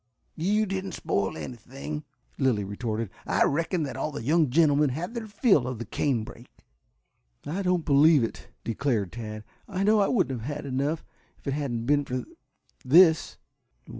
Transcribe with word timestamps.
"You 0.35 0.65
didn't 0.65 0.93
spoil 0.93 1.37
anything," 1.37 2.05
Lilly 2.39 2.63
retorted. 2.63 3.11
"I 3.27 3.43
reckon 3.43 3.83
that 3.83 3.95
all 3.95 4.09
the 4.11 4.23
young 4.23 4.49
gentlemen 4.49 4.89
had 4.89 5.13
their 5.13 5.27
fill 5.27 5.67
of 5.67 5.77
the 5.77 5.85
canebrake." 5.85 6.65
"I 7.45 7.61
don't 7.61 7.85
believe 7.85 8.23
it," 8.23 8.47
declared 8.63 9.11
Tad. 9.11 9.43
"I 9.67 9.83
know 9.83 9.99
I 9.99 10.07
wouldn't 10.07 10.41
have 10.41 10.55
had 10.55 10.65
enough, 10.65 11.05
if 11.37 11.45
it 11.45 11.53
hadn't 11.53 11.85
been 11.85 12.03
for 12.05 12.23
this." 12.83 13.37